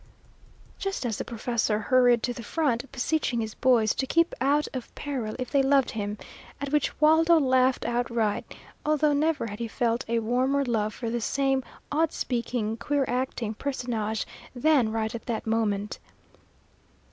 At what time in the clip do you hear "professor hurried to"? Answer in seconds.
1.23-2.33